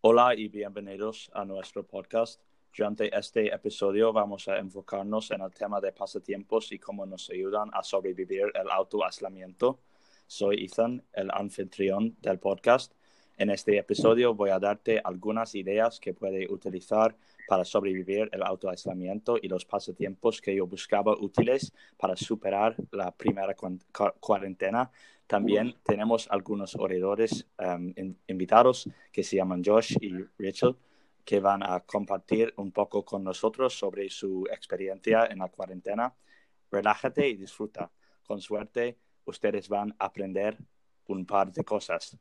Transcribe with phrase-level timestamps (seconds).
[0.00, 2.40] Hola y bienvenidos a nuestro podcast.
[2.76, 7.70] Durante este episodio vamos a enfocarnos en el tema de pasatiempos y cómo nos ayudan
[7.72, 9.78] a sobrevivir el autoaislamiento.
[10.26, 12.92] Soy Ethan, el anfitrión del podcast.
[13.36, 17.16] En este episodio voy a darte algunas ideas que puedes utilizar
[17.48, 23.54] para sobrevivir el autoaislamiento y los pasatiempos que yo buscaba útiles para superar la primera
[24.20, 24.90] cuarentena.
[25.30, 27.94] También tenemos algunos oradores um,
[28.26, 30.74] invitados que se llaman Josh y Rachel
[31.24, 36.12] que van a compartir un poco con nosotros sobre su experiencia en la cuarentena.
[36.68, 37.92] Relájate y disfruta.
[38.26, 40.58] Con suerte, ustedes van a aprender
[41.06, 42.18] un par de cosas.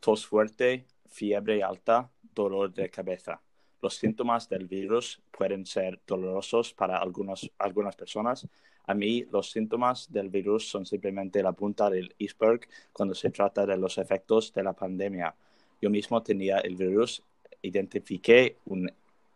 [0.00, 3.40] Tos fuerte, fiebre alta, dolor de cabeza.
[3.82, 8.46] Los síntomas del virus pueden ser dolorosos para algunas personas,
[8.90, 12.62] a mí los síntomas del virus son simplemente la punta del iceberg
[12.92, 15.32] cuando se trata de los efectos de la pandemia.
[15.80, 17.22] Yo mismo tenía el virus,
[17.62, 18.56] identifiqué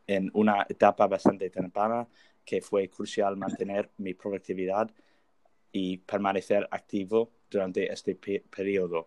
[0.09, 2.08] en una etapa bastante temprana
[2.45, 4.91] que fue crucial mantener mi productividad
[5.70, 9.06] y permanecer activo durante este periodo.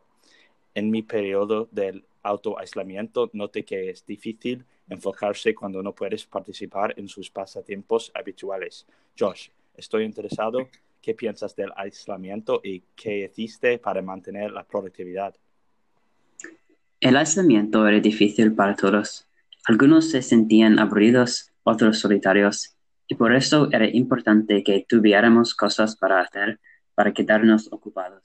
[0.74, 7.08] En mi periodo del autoaislamiento noté que es difícil enfocarse cuando no puedes participar en
[7.08, 8.86] sus pasatiempos habituales.
[9.18, 10.68] Josh, Estoy interesado.
[11.02, 15.36] ¿Qué piensas del aislamiento y qué hiciste para mantener la productividad?
[17.00, 19.28] El aislamiento era difícil para todos.
[19.68, 22.76] Algunos se sentían aburridos, otros solitarios,
[23.08, 26.60] y por eso era importante que tuviéramos cosas para hacer
[26.96, 28.24] para quedarnos ocupados.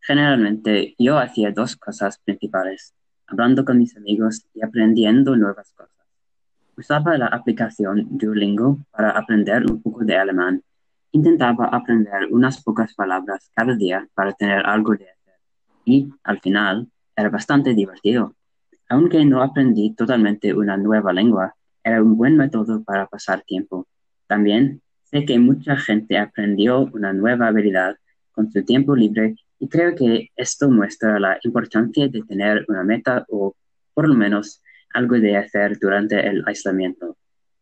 [0.00, 2.94] Generalmente yo hacía dos cosas principales,
[3.30, 5.94] hablando con mis amigos y aprendiendo nuevas cosas.
[6.76, 10.62] Usaba la aplicación Duolingo para aprender un poco de alemán
[11.12, 15.34] Intentaba aprender unas pocas palabras cada día para tener algo de hacer.
[15.84, 18.36] Y, al final, era bastante divertido.
[18.88, 23.88] Aunque no aprendí totalmente una nueva lengua, era un buen método para pasar tiempo.
[24.28, 27.96] También sé que mucha gente aprendió una nueva habilidad
[28.30, 33.26] con su tiempo libre y creo que esto muestra la importancia de tener una meta
[33.28, 33.54] o,
[33.92, 34.62] por lo menos,
[34.94, 37.18] algo de hacer durante el aislamiento.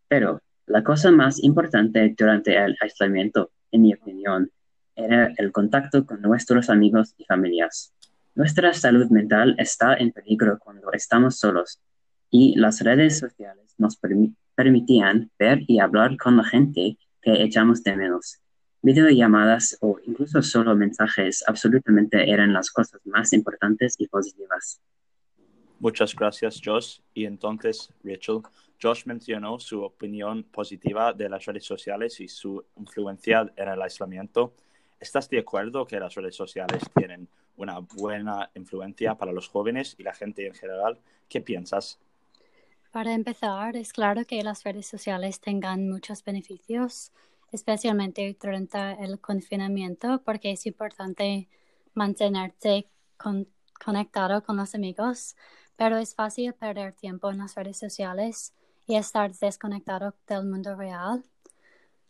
[0.07, 4.51] Pero la cosa más importante durante el aislamiento, en mi opinión,
[4.95, 7.93] era el contacto con nuestros amigos y familias.
[8.37, 11.81] Nuestra salud mental está en peligro cuando estamos solos
[12.31, 13.99] y las redes sociales nos
[14.55, 18.39] permitían ver y hablar con la gente que echamos de menos.
[18.81, 24.81] Videollamadas o incluso solo mensajes absolutamente eran las cosas más importantes y positivas.
[25.81, 27.01] Muchas gracias, Josh.
[27.13, 28.43] Y entonces, Rachel,
[28.81, 34.55] Josh mencionó su opinión positiva de las redes sociales y su influencia en el aislamiento.
[35.01, 40.05] ¿Estás de acuerdo que las redes sociales tienen una buena influencia para los jóvenes y
[40.05, 40.99] la gente en general?
[41.29, 41.99] ¿Qué piensas?
[42.93, 47.13] Para empezar, es claro que las redes sociales tengan muchos beneficios,
[47.53, 51.49] especialmente durante el confinamiento, porque es importante
[51.95, 52.89] mantenerte
[53.85, 55.37] conectado con los amigos,
[55.77, 58.55] pero es fácil perder tiempo en las redes sociales
[58.87, 61.25] y estar desconectado del mundo real.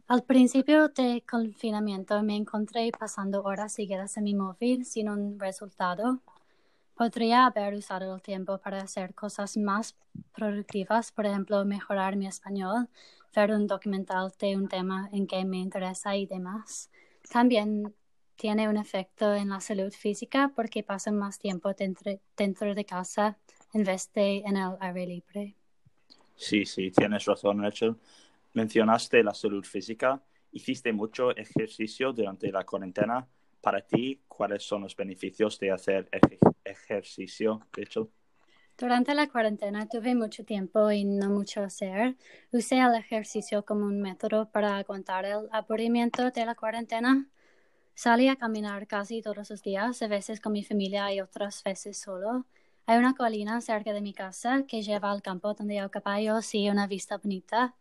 [0.06, 6.20] Al principio de confinamiento me encontré pasando horas seguidas en mi móvil sin un resultado.
[6.94, 9.94] Podría haber usado el tiempo para hacer cosas más
[10.34, 12.88] productivas, por ejemplo, mejorar mi español,
[13.34, 16.90] ver un documental de un tema en que me interesa y demás.
[17.30, 17.94] También
[18.36, 23.36] tiene un efecto en la salud física porque paso más tiempo dentro, de casa
[23.74, 25.56] en vez de en el aire libre.
[26.36, 27.96] Sí, sí, tienes razón, Rachel.
[28.54, 30.22] Mencionaste la salud física.
[30.52, 33.26] ¿Hiciste mucho ejercicio durante la cuarentena?
[33.60, 36.08] Para ti, ¿cuáles son los beneficios de hacer
[36.64, 38.08] ejercicio, Rachel?
[38.78, 42.16] Durante la cuarentena tuve mucho tiempo y no mucho hacer.
[42.52, 47.26] Usé el ejercicio como un método para aguantar el aburrimiento de la cuarentena.
[47.94, 51.98] Salí a caminar casi todos los días, a veces con mi familia y otras veces
[51.98, 52.46] solo.
[52.86, 56.70] Hay una colina cerca de mi casa que lleva al campo donde hay caballos y
[56.70, 57.74] una vista bonita.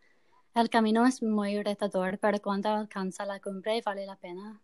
[0.52, 4.60] El camino es muy retador, pero cuando alcanza la cumbre vale la pena.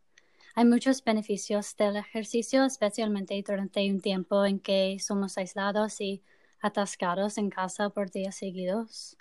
[0.55, 6.23] Hay muchos beneficios del ejercicio, especialmente durante un tiempo en que somos aislados y
[6.61, 9.17] atascados en casa por días seguidos.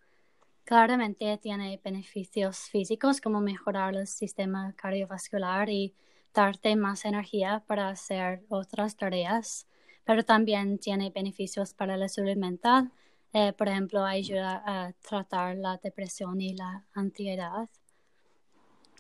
[0.63, 5.94] Claramente tiene beneficios físicos como mejorar el sistema cardiovascular y
[6.33, 9.68] darte más energía para hacer otras tareas
[10.06, 12.91] pero también tiene beneficios para la salud mental.
[13.33, 17.69] Eh, por ejemplo, ayuda a tratar la depresión y la ansiedad.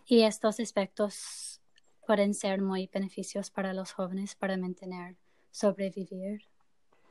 [0.05, 1.61] Y estos aspectos
[2.05, 5.15] pueden ser muy beneficios para los jóvenes para mantener
[5.51, 6.41] sobrevivir.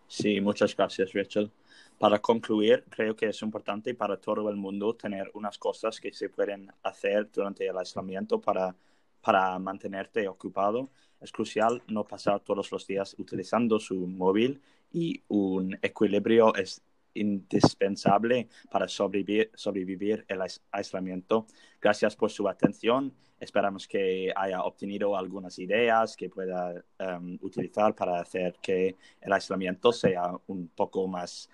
[0.08, 1.50] Sí, muchas gracias, Rachel.
[1.98, 6.28] Para concluir, creo que es importante para todo el mundo tener unas cosas que se
[6.28, 8.74] pueden hacer durante el aislamiento para,
[9.22, 10.90] para mantenerte ocupado.
[11.20, 14.60] Es crucial no pasar todos los días utilizando su móvil
[14.92, 16.82] y un equilibrio es
[17.14, 21.46] indispensable para sobrevivir, el aislamiento.
[21.80, 23.12] Gracias por su atención.
[23.38, 29.92] Esperamos que haya obtenido algunas ideas que pueda um, utilizar para hacer que el aislamiento
[29.92, 31.50] sea un poco más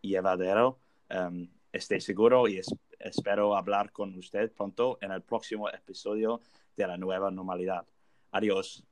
[0.00, 0.78] llevadero.
[1.10, 6.40] Um, esté seguro y es, espero hablar con usted pronto en el próximo episodio
[6.74, 7.86] de la nueva normalidad.
[8.32, 8.84] Adiós.